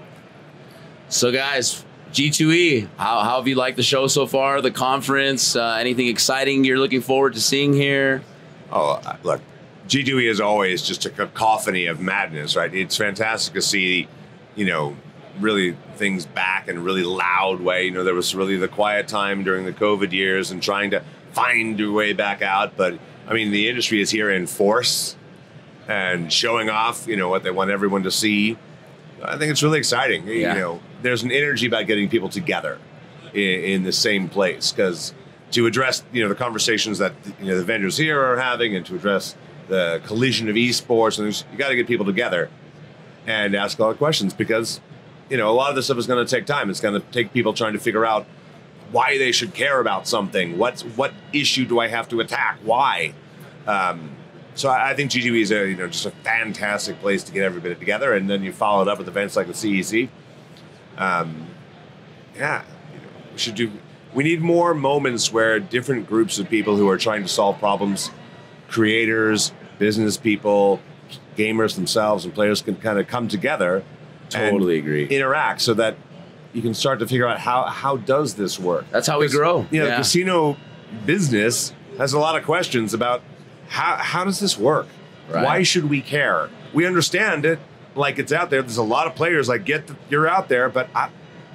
So, 1.08 1.32
guys, 1.32 1.84
G2E, 2.12 2.86
how, 2.98 3.20
how 3.20 3.38
have 3.38 3.48
you 3.48 3.56
liked 3.56 3.76
the 3.76 3.82
show 3.82 4.06
so 4.06 4.26
far? 4.28 4.60
The 4.60 4.70
conference? 4.70 5.56
Uh, 5.56 5.76
anything 5.80 6.06
exciting 6.06 6.62
you're 6.62 6.78
looking 6.78 7.00
forward 7.00 7.34
to 7.34 7.40
seeing 7.40 7.72
here? 7.72 8.22
Oh, 8.70 9.00
uh, 9.04 9.16
look, 9.24 9.40
G2E 9.88 10.30
is 10.30 10.40
always 10.40 10.82
just 10.82 11.04
a 11.04 11.10
cacophony 11.10 11.86
of 11.86 12.00
madness, 12.00 12.54
right? 12.54 12.72
It's 12.72 12.96
fantastic 12.96 13.54
to 13.54 13.62
see, 13.62 14.06
you 14.54 14.66
know, 14.66 14.96
really 15.40 15.76
things 15.96 16.26
back 16.26 16.68
in 16.68 16.76
a 16.76 16.80
really 16.80 17.02
loud 17.02 17.60
way. 17.60 17.86
You 17.86 17.90
know, 17.90 18.04
there 18.04 18.14
was 18.14 18.36
really 18.36 18.56
the 18.56 18.68
quiet 18.68 19.08
time 19.08 19.42
during 19.42 19.64
the 19.64 19.72
COVID 19.72 20.12
years 20.12 20.52
and 20.52 20.62
trying 20.62 20.90
to 20.92 21.02
find 21.36 21.78
your 21.78 21.92
way 21.92 22.14
back 22.14 22.40
out. 22.40 22.76
But 22.76 22.98
I 23.28 23.34
mean, 23.34 23.50
the 23.50 23.68
industry 23.68 24.00
is 24.00 24.10
here 24.10 24.30
in 24.30 24.46
force 24.46 25.16
and 25.86 26.32
showing 26.32 26.70
off, 26.70 27.06
you 27.06 27.16
know, 27.16 27.28
what 27.28 27.42
they 27.42 27.50
want 27.50 27.70
everyone 27.70 28.02
to 28.04 28.10
see. 28.10 28.56
I 29.22 29.36
think 29.36 29.50
it's 29.50 29.62
really 29.62 29.78
exciting. 29.78 30.26
Yeah. 30.26 30.54
You 30.54 30.60
know, 30.60 30.80
there's 31.02 31.22
an 31.22 31.30
energy 31.30 31.66
about 31.66 31.86
getting 31.86 32.08
people 32.08 32.30
together 32.30 32.78
in, 33.34 33.60
in 33.64 33.82
the 33.84 33.92
same 33.92 34.28
place 34.30 34.72
because 34.72 35.14
to 35.52 35.66
address 35.66 36.02
you 36.12 36.22
know 36.22 36.28
the 36.28 36.34
conversations 36.34 36.98
that 36.98 37.12
you 37.40 37.46
know 37.46 37.56
the 37.56 37.64
vendors 37.64 37.96
here 37.96 38.20
are 38.20 38.36
having 38.36 38.74
and 38.74 38.84
to 38.86 38.96
address 38.96 39.36
the 39.68 40.00
collision 40.04 40.48
of 40.48 40.56
esports 40.56 41.18
and 41.18 41.44
you 41.52 41.58
got 41.58 41.68
to 41.68 41.76
get 41.76 41.86
people 41.86 42.04
together 42.04 42.50
and 43.26 43.54
ask 43.54 43.78
a 43.78 43.82
lot 43.82 43.90
of 43.90 43.98
questions 43.98 44.34
because 44.34 44.80
you 45.30 45.36
know 45.36 45.48
a 45.48 45.54
lot 45.54 45.70
of 45.70 45.76
this 45.76 45.84
stuff 45.84 45.98
is 45.98 46.06
going 46.06 46.24
to 46.24 46.28
take 46.28 46.46
time 46.46 46.68
it's 46.68 46.80
going 46.80 47.00
to 47.00 47.06
take 47.12 47.32
people 47.32 47.52
trying 47.52 47.72
to 47.72 47.78
figure 47.78 48.04
out 48.04 48.26
why 48.92 49.18
they 49.18 49.32
should 49.32 49.52
care 49.54 49.80
about 49.80 50.06
something 50.06 50.56
what 50.58 50.80
what 50.96 51.12
issue 51.32 51.66
do 51.66 51.78
i 51.78 51.88
have 51.88 52.08
to 52.08 52.20
attack 52.20 52.58
why 52.62 53.12
um, 53.66 54.10
so 54.56 54.70
I, 54.70 54.90
I 54.90 54.94
think 54.94 55.10
GGB 55.10 55.42
is 55.42 55.52
a 55.52 55.68
you 55.68 55.76
know 55.76 55.86
just 55.86 56.06
a 56.06 56.10
fantastic 56.10 56.98
place 57.00 57.22
to 57.24 57.32
get 57.32 57.44
everybody 57.44 57.74
together, 57.74 58.14
and 58.14 58.28
then 58.28 58.42
you 58.42 58.52
follow 58.52 58.82
it 58.82 58.88
up 58.88 58.98
with 58.98 59.08
events 59.08 59.36
like 59.36 59.46
the 59.46 59.52
CEC. 59.52 60.08
Um, 60.96 61.46
yeah, 62.34 62.62
you 62.92 62.98
know, 62.98 63.06
we 63.32 63.38
should 63.38 63.54
do. 63.54 63.70
We 64.14 64.24
need 64.24 64.40
more 64.40 64.72
moments 64.74 65.30
where 65.30 65.60
different 65.60 66.06
groups 66.06 66.38
of 66.38 66.48
people 66.48 66.76
who 66.76 66.88
are 66.88 66.96
trying 66.96 67.22
to 67.22 67.28
solve 67.28 67.58
problems, 67.58 68.10
creators, 68.68 69.52
business 69.78 70.16
people, 70.16 70.80
gamers 71.36 71.74
themselves, 71.74 72.24
and 72.24 72.32
players 72.32 72.62
can 72.62 72.76
kind 72.76 72.98
of 72.98 73.06
come 73.08 73.28
together. 73.28 73.84
and 74.34 74.50
Totally 74.50 74.78
agree. 74.78 75.06
Interact 75.06 75.60
so 75.60 75.74
that 75.74 75.96
you 76.56 76.62
can 76.62 76.72
start 76.74 76.98
to 77.00 77.06
figure 77.06 77.28
out 77.28 77.38
how 77.38 77.64
how 77.64 77.98
does 77.98 78.34
this 78.34 78.58
work. 78.58 78.86
That's 78.90 79.06
how 79.06 79.20
we 79.20 79.28
grow. 79.28 79.66
You 79.70 79.80
know, 79.80 79.86
Yeah. 79.88 79.96
casino 79.98 80.56
business 81.04 81.74
has 81.98 82.12
a 82.14 82.18
lot 82.18 82.36
of 82.36 82.44
questions 82.44 82.94
about 82.94 83.22
how 83.68 83.96
how 83.96 84.24
does 84.24 84.40
this 84.40 84.56
work? 84.58 84.86
Right. 85.28 85.44
Why 85.44 85.62
should 85.62 85.90
we 85.90 86.00
care? 86.00 86.48
We 86.72 86.86
understand 86.86 87.44
it 87.44 87.58
like 87.94 88.18
it's 88.18 88.32
out 88.32 88.48
there. 88.50 88.62
There's 88.62 88.76
a 88.76 88.82
lot 88.82 89.06
of 89.06 89.14
players 89.14 89.48
like 89.48 89.64
get 89.64 89.86
that 89.88 89.96
you're 90.08 90.28
out 90.28 90.48
there, 90.48 90.68
but 90.68 90.88
I 90.94 91.10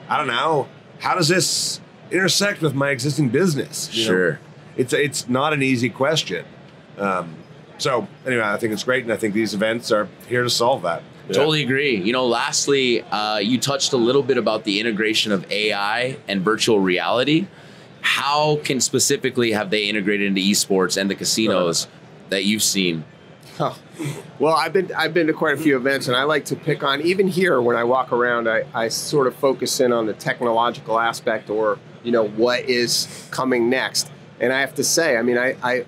I 0.07 0.17
don't 0.17 0.27
know. 0.27 0.67
How 0.99 1.15
does 1.15 1.27
this 1.29 1.81
intersect 2.11 2.61
with 2.61 2.75
my 2.75 2.89
existing 2.91 3.29
business? 3.29 3.89
You 3.93 4.03
know? 4.03 4.07
Sure. 4.11 4.39
It's 4.77 4.93
it's 4.93 5.27
not 5.27 5.51
an 5.53 5.63
easy 5.63 5.89
question. 5.89 6.45
Um, 6.97 7.35
so 7.79 8.07
anyway, 8.27 8.43
I 8.43 8.57
think 8.57 8.73
it's 8.73 8.83
great, 8.83 9.03
and 9.03 9.11
I 9.11 9.17
think 9.17 9.33
these 9.33 9.53
events 9.55 9.91
are 9.91 10.07
here 10.27 10.43
to 10.43 10.49
solve 10.49 10.83
that. 10.83 11.01
Totally 11.33 11.63
agree. 11.63 11.95
You 11.95 12.13
know, 12.13 12.25
lastly, 12.25 13.01
uh, 13.03 13.37
you 13.37 13.59
touched 13.59 13.93
a 13.93 13.97
little 13.97 14.23
bit 14.23 14.37
about 14.37 14.63
the 14.63 14.79
integration 14.79 15.31
of 15.31 15.49
AI 15.51 16.17
and 16.27 16.41
virtual 16.41 16.79
reality. 16.79 17.47
How 18.01 18.57
can 18.63 18.81
specifically 18.81 19.51
have 19.51 19.69
they 19.69 19.85
integrated 19.85 20.27
into 20.27 20.41
esports 20.41 20.99
and 20.99 21.09
the 21.09 21.15
casinos 21.15 21.87
that 22.29 22.43
you've 22.43 22.63
seen? 22.63 23.05
Oh. 23.59 23.77
Well, 24.39 24.55
I've 24.55 24.73
been 24.73 24.91
I've 24.97 25.13
been 25.13 25.27
to 25.27 25.33
quite 25.33 25.53
a 25.53 25.61
few 25.61 25.75
events, 25.75 26.07
and 26.07 26.15
I 26.15 26.23
like 26.23 26.45
to 26.45 26.55
pick 26.55 26.83
on 26.83 27.01
even 27.01 27.27
here 27.27 27.61
when 27.61 27.75
I 27.75 27.83
walk 27.83 28.11
around. 28.11 28.49
I, 28.49 28.65
I 28.73 28.87
sort 28.87 29.27
of 29.27 29.35
focus 29.35 29.79
in 29.79 29.93
on 29.93 30.07
the 30.07 30.13
technological 30.13 30.99
aspect, 30.99 31.49
or 31.49 31.77
you 32.03 32.11
know 32.11 32.27
what 32.27 32.61
is 32.67 33.27
coming 33.29 33.69
next. 33.69 34.09
And 34.39 34.51
I 34.51 34.61
have 34.61 34.73
to 34.75 34.83
say, 34.83 35.17
I 35.17 35.21
mean, 35.21 35.37
I 35.37 35.55
I, 35.61 35.85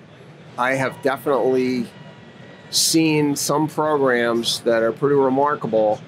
I 0.56 0.74
have 0.74 1.02
definitely 1.02 1.88
seen 2.74 3.36
some 3.36 3.68
programs 3.68 4.60
that 4.60 4.82
are 4.82 4.92
pretty 4.92 5.14
remarkable 5.14 6.00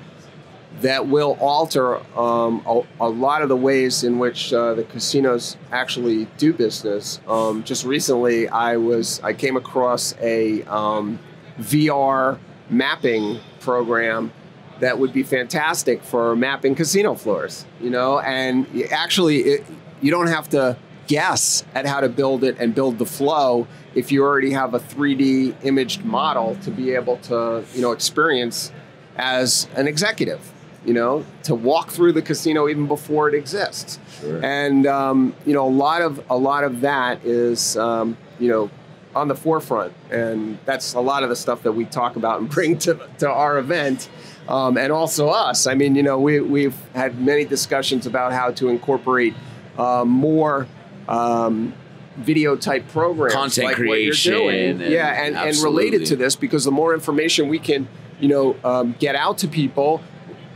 that 0.80 1.06
will 1.06 1.38
alter 1.40 1.96
um, 2.18 2.62
a, 2.66 2.82
a 3.00 3.08
lot 3.08 3.42
of 3.42 3.48
the 3.48 3.56
ways 3.56 4.04
in 4.04 4.18
which 4.18 4.52
uh, 4.52 4.74
the 4.74 4.84
casinos 4.84 5.56
actually 5.72 6.26
do 6.36 6.52
business. 6.52 7.20
Um, 7.26 7.64
just 7.64 7.84
recently, 7.84 8.48
I 8.48 8.76
was 8.76 9.20
I 9.22 9.32
came 9.32 9.56
across 9.56 10.14
a 10.20 10.62
um, 10.64 11.18
VR 11.58 12.38
mapping 12.68 13.40
program 13.60 14.32
that 14.80 14.98
would 14.98 15.12
be 15.14 15.22
fantastic 15.22 16.02
for 16.02 16.36
mapping 16.36 16.74
casino 16.74 17.14
floors. 17.14 17.64
You 17.80 17.90
know, 17.90 18.18
and 18.20 18.66
actually, 18.90 19.38
it, 19.38 19.66
you 20.02 20.10
don't 20.10 20.26
have 20.26 20.50
to 20.50 20.76
guess 21.06 21.64
at 21.74 21.86
how 21.86 22.00
to 22.00 22.08
build 22.08 22.44
it 22.44 22.56
and 22.58 22.74
build 22.74 22.98
the 22.98 23.06
flow 23.06 23.66
if 23.94 24.12
you 24.12 24.22
already 24.22 24.50
have 24.50 24.74
a 24.74 24.78
3D 24.78 25.64
imaged 25.64 26.04
model 26.04 26.56
to 26.62 26.70
be 26.70 26.92
able 26.92 27.16
to 27.18 27.64
you 27.74 27.80
know 27.80 27.92
experience 27.92 28.72
as 29.16 29.68
an 29.74 29.88
executive 29.88 30.52
you 30.84 30.94
know 30.94 31.24
to 31.42 31.54
walk 31.54 31.90
through 31.90 32.12
the 32.12 32.22
casino 32.22 32.68
even 32.68 32.86
before 32.86 33.28
it 33.28 33.34
exists. 33.34 33.98
Sure. 34.20 34.42
and 34.42 34.86
um, 34.86 35.34
you 35.44 35.52
know 35.52 35.66
a 35.66 35.68
lot 35.68 36.00
of 36.00 36.24
a 36.30 36.36
lot 36.36 36.64
of 36.64 36.80
that 36.80 37.24
is 37.24 37.76
um, 37.76 38.16
you 38.38 38.48
know 38.48 38.70
on 39.14 39.28
the 39.28 39.34
forefront. 39.34 39.94
And 40.10 40.58
that's 40.66 40.92
a 40.92 41.00
lot 41.00 41.22
of 41.22 41.30
the 41.30 41.36
stuff 41.36 41.62
that 41.62 41.72
we 41.72 41.86
talk 41.86 42.16
about 42.16 42.38
and 42.38 42.50
bring 42.50 42.76
to, 42.80 43.00
to 43.18 43.30
our 43.30 43.56
event. 43.56 44.10
Um, 44.46 44.76
and 44.76 44.92
also 44.92 45.28
us. 45.28 45.66
I 45.66 45.74
mean 45.74 45.96
you 45.96 46.04
know 46.04 46.20
we, 46.20 46.38
we've 46.38 46.76
had 46.94 47.20
many 47.20 47.44
discussions 47.44 48.06
about 48.06 48.32
how 48.32 48.52
to 48.52 48.68
incorporate 48.68 49.34
uh, 49.76 50.04
more 50.06 50.68
um, 51.08 51.72
video 52.16 52.56
type 52.56 52.88
programs 52.88 53.34
Content 53.34 53.66
like 53.66 53.76
what 53.78 53.84
you're 53.84 54.12
creation 54.12 54.32
doing. 54.32 54.70
and- 54.82 54.92
yeah 54.92 55.22
and, 55.24 55.36
and 55.36 55.56
related 55.58 56.06
to 56.06 56.16
this 56.16 56.34
because 56.36 56.64
the 56.64 56.70
more 56.70 56.94
information 56.94 57.48
we 57.48 57.58
can 57.58 57.86
you 58.20 58.28
know 58.28 58.56
um, 58.64 58.94
get 58.98 59.14
out 59.14 59.38
to 59.38 59.48
people 59.48 60.02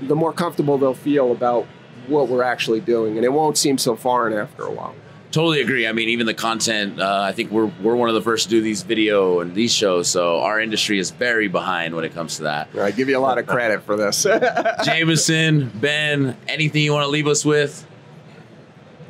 the 0.03 0.17
more 0.17 0.33
comfortable 0.33 0.79
they'll 0.79 0.95
feel 0.95 1.33
about 1.33 1.67
what 2.09 2.29
we're 2.29 2.43
actually 2.43 2.81
doing, 2.81 3.17
and 3.17 3.25
it 3.25 3.33
won't 3.33 3.57
seem 3.57 3.79
so 3.79 3.95
foreign 3.95 4.33
after 4.33 4.65
a 4.65 4.71
while. 4.71 4.95
Totally 5.31 5.61
agree. 5.61 5.87
I 5.87 5.93
mean, 5.93 6.09
even 6.09 6.27
the 6.27 6.35
content. 6.35 7.01
Uh, 7.01 7.21
I 7.21 7.33
think 7.33 7.53
we're 7.53 7.71
we're 7.81 7.95
one 7.95 8.09
of 8.09 8.17
the 8.17 8.23
first 8.23 8.45
to 8.45 8.51
do 8.51 8.61
these 8.61 8.83
video 8.83 9.39
and 9.41 9.55
these 9.55 9.73
shows, 9.73 10.09
so 10.09 10.41
our 10.41 10.61
industry 10.61 10.99
is 10.99 11.11
very 11.13 11.47
behind 11.47 11.95
when 11.95 12.05
it 12.05 12.13
comes 12.15 12.37
to 12.39 12.45
that. 12.45 12.69
I 12.77 12.91
give 12.91 13.09
you 13.09 13.17
a 13.17 13.21
lot 13.21 13.39
of 13.39 13.47
credit 13.47 13.83
for 13.85 13.97
this. 13.97 14.27
Jamison, 14.85 15.71
Ben, 15.77 16.37
anything 16.49 16.83
you 16.83 16.93
want 16.93 17.05
to 17.05 17.11
leave 17.11 17.29
us 17.29 17.45
with? 17.45 17.87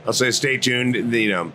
I'll 0.06 0.12
say 0.12 0.30
stay 0.30 0.56
tuned. 0.56 0.94
You 1.12 1.30
know, 1.30 1.52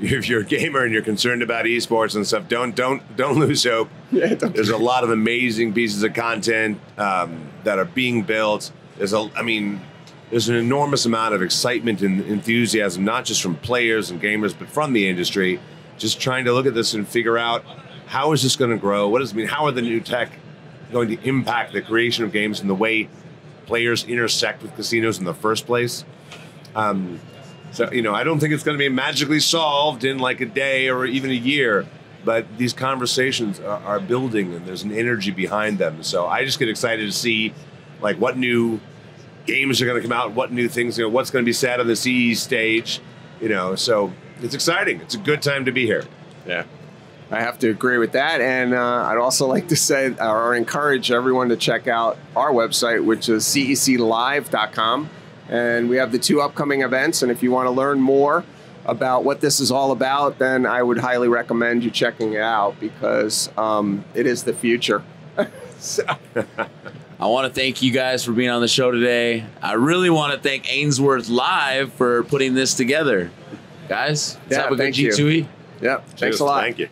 if 0.00 0.28
you're 0.28 0.40
a 0.40 0.44
gamer 0.44 0.84
and 0.84 0.92
you're 0.92 1.02
concerned 1.02 1.42
about 1.42 1.64
esports 1.64 2.14
and 2.14 2.26
stuff, 2.26 2.48
don't 2.48 2.74
don't 2.74 3.02
don't 3.16 3.38
lose 3.38 3.64
hope. 3.64 3.88
Yeah, 4.10 4.34
don't- 4.34 4.54
There's 4.54 4.70
a 4.70 4.78
lot 4.78 5.04
of 5.04 5.10
amazing 5.10 5.74
pieces 5.74 6.02
of 6.02 6.14
content 6.14 6.80
um, 6.96 7.42
that 7.64 7.78
are 7.78 7.84
being 7.84 8.22
built. 8.22 8.72
There's 8.96 9.12
a, 9.12 9.28
I 9.36 9.42
mean, 9.42 9.82
there's 10.30 10.48
an 10.48 10.54
enormous 10.56 11.04
amount 11.04 11.34
of 11.34 11.42
excitement 11.42 12.00
and 12.00 12.22
enthusiasm, 12.22 13.04
not 13.04 13.26
just 13.26 13.42
from 13.42 13.56
players 13.56 14.10
and 14.10 14.20
gamers, 14.20 14.58
but 14.58 14.68
from 14.70 14.94
the 14.94 15.06
industry. 15.08 15.60
Just 15.98 16.20
trying 16.20 16.46
to 16.46 16.52
look 16.54 16.64
at 16.64 16.74
this 16.74 16.94
and 16.94 17.06
figure 17.06 17.36
out 17.36 17.64
how 18.06 18.32
is 18.32 18.42
this 18.42 18.56
going 18.56 18.70
to 18.70 18.78
grow? 18.78 19.08
What 19.08 19.18
does 19.18 19.32
it 19.32 19.36
mean? 19.36 19.46
How 19.48 19.66
are 19.66 19.72
the 19.72 19.82
new 19.82 20.00
tech 20.00 20.30
going 20.90 21.08
to 21.08 21.22
impact 21.28 21.74
the 21.74 21.82
creation 21.82 22.24
of 22.24 22.32
games 22.32 22.60
and 22.60 22.70
the 22.70 22.74
way 22.74 23.10
players 23.66 24.04
intersect 24.04 24.62
with 24.62 24.74
casinos 24.74 25.18
in 25.18 25.26
the 25.26 25.34
first 25.34 25.66
place? 25.66 26.04
Um, 26.74 27.20
so 27.72 27.90
you 27.92 28.02
know, 28.02 28.14
I 28.14 28.24
don't 28.24 28.40
think 28.40 28.52
it's 28.52 28.62
going 28.62 28.76
to 28.76 28.82
be 28.82 28.88
magically 28.88 29.40
solved 29.40 30.04
in 30.04 30.18
like 30.18 30.40
a 30.40 30.46
day 30.46 30.88
or 30.88 31.06
even 31.06 31.30
a 31.30 31.34
year. 31.34 31.86
But 32.24 32.58
these 32.58 32.72
conversations 32.72 33.60
are, 33.60 33.80
are 33.80 34.00
building, 34.00 34.52
and 34.52 34.66
there's 34.66 34.82
an 34.82 34.92
energy 34.92 35.30
behind 35.30 35.78
them. 35.78 36.02
So 36.02 36.26
I 36.26 36.44
just 36.44 36.58
get 36.58 36.68
excited 36.68 37.06
to 37.06 37.12
see 37.12 37.54
like 38.00 38.16
what 38.16 38.36
new 38.36 38.80
games 39.46 39.80
are 39.80 39.86
going 39.86 40.00
to 40.00 40.06
come 40.06 40.16
out, 40.16 40.32
what 40.32 40.52
new 40.52 40.68
things, 40.68 40.98
you 40.98 41.04
know, 41.04 41.10
what's 41.10 41.30
going 41.30 41.44
to 41.44 41.48
be 41.48 41.52
said 41.52 41.80
on 41.80 41.86
the 41.86 41.96
CE 41.96 42.38
stage. 42.38 43.00
You 43.40 43.48
know, 43.48 43.76
so 43.76 44.12
it's 44.40 44.54
exciting. 44.54 45.00
It's 45.00 45.14
a 45.14 45.18
good 45.18 45.42
time 45.42 45.64
to 45.64 45.72
be 45.72 45.86
here. 45.86 46.04
Yeah. 46.46 46.64
I 47.30 47.40
have 47.40 47.58
to 47.58 47.68
agree 47.68 47.98
with 47.98 48.12
that. 48.12 48.40
And 48.40 48.74
uh, 48.74 49.04
I'd 49.04 49.18
also 49.18 49.46
like 49.46 49.68
to 49.68 49.76
say 49.76 50.14
or 50.18 50.54
encourage 50.54 51.10
everyone 51.10 51.50
to 51.50 51.56
check 51.56 51.86
out 51.86 52.16
our 52.34 52.50
website, 52.50 53.04
which 53.04 53.28
is 53.28 53.44
ceclive.com. 53.44 55.10
And 55.48 55.88
we 55.88 55.96
have 55.96 56.12
the 56.12 56.18
two 56.18 56.40
upcoming 56.40 56.82
events. 56.82 57.22
And 57.22 57.30
if 57.32 57.42
you 57.42 57.50
want 57.50 57.66
to 57.66 57.70
learn 57.70 58.00
more 58.00 58.44
about 58.84 59.24
what 59.24 59.40
this 59.40 59.60
is 59.60 59.70
all 59.70 59.92
about, 59.92 60.38
then 60.38 60.66
I 60.66 60.82
would 60.82 60.98
highly 60.98 61.28
recommend 61.28 61.84
you 61.84 61.90
checking 61.90 62.34
it 62.34 62.40
out 62.40 62.78
because 62.80 63.50
um, 63.58 64.04
it 64.14 64.26
is 64.26 64.44
the 64.44 64.52
future. 64.54 65.02
so, 65.78 66.04
I 67.20 67.26
want 67.26 67.52
to 67.52 67.60
thank 67.60 67.82
you 67.82 67.92
guys 67.92 68.24
for 68.24 68.32
being 68.32 68.50
on 68.50 68.60
the 68.60 68.68
show 68.68 68.90
today. 68.90 69.44
I 69.62 69.74
really 69.74 70.10
want 70.10 70.32
to 70.34 70.38
thank 70.40 70.72
Ainsworth 70.72 71.28
Live 71.28 71.92
for 71.94 72.22
putting 72.24 72.54
this 72.54 72.74
together. 72.74 73.30
Guys, 73.88 74.36
let's 74.36 74.52
Yeah, 74.52 74.62
have 74.62 74.66
a 74.66 74.76
good 74.76 74.78
thank 74.78 74.98
you. 74.98 75.10
G2E. 75.10 75.46
yep. 75.80 76.06
Thanks 76.06 76.20
Cheers. 76.20 76.40
a 76.40 76.44
lot. 76.44 76.62
Thank 76.62 76.78
you. 76.78 76.88